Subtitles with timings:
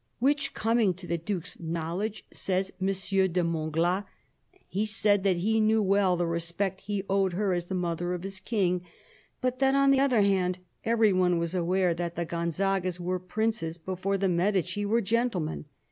[0.17, 2.87] "Which coming to the Duke's knowledge," says M.
[2.87, 4.05] de Montglat,"
[4.67, 8.23] he said that he knew well the respect he owed her as the mother of
[8.23, 8.81] his King;
[9.41, 13.77] but that, on the other hand, every one was aware that the Gonzagas were princes
[13.77, 15.65] before the Medici were gentlemen.